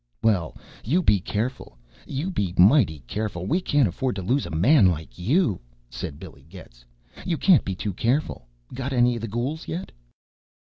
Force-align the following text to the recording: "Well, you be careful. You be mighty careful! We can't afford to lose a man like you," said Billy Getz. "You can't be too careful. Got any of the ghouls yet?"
"Well, 0.23 0.57
you 0.83 1.03
be 1.03 1.19
careful. 1.19 1.77
You 2.07 2.31
be 2.31 2.55
mighty 2.57 3.01
careful! 3.05 3.45
We 3.45 3.61
can't 3.61 3.87
afford 3.87 4.15
to 4.15 4.23
lose 4.23 4.47
a 4.47 4.49
man 4.49 4.87
like 4.89 5.19
you," 5.19 5.61
said 5.91 6.17
Billy 6.19 6.47
Getz. 6.49 6.83
"You 7.23 7.37
can't 7.37 7.63
be 7.63 7.75
too 7.75 7.93
careful. 7.93 8.47
Got 8.73 8.93
any 8.93 9.13
of 9.13 9.21
the 9.21 9.27
ghouls 9.27 9.67
yet?" 9.67 9.91